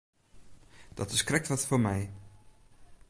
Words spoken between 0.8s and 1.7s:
Dat is krekt wat